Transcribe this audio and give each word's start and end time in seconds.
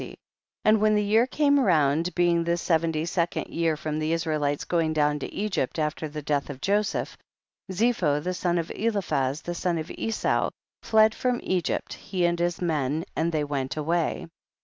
1. 0.01 0.15
And 0.65 0.81
when 0.81 0.95
the 0.95 1.03
year 1.03 1.27
came 1.27 1.59
round, 1.59 2.15
being 2.15 2.43
the 2.43 2.57
seventy 2.57 3.05
second 3.05 3.49
year 3.49 3.77
from 3.77 3.99
the 3.99 4.13
Israelites 4.13 4.65
going 4.65 4.93
down 4.93 5.19
to 5.19 5.31
Egypt, 5.31 5.77
after 5.77 6.09
the 6.09 6.23
death 6.23 6.49
of 6.49 6.59
Joseph, 6.59 7.15
Zepho, 7.71 8.19
the 8.23 8.33
son 8.33 8.57
of 8.57 8.71
Eliphaz, 8.71 9.43
the 9.43 9.53
son 9.53 9.77
of 9.77 9.91
Esau, 9.91 10.49
fled 10.81 11.13
from 11.13 11.39
Egypt, 11.43 11.93
he 11.93 12.25
and 12.25 12.39
his 12.39 12.63
men, 12.63 13.05
and 13.15 13.31
they 13.31 13.43
went 13.43 13.77
away. 13.77 14.25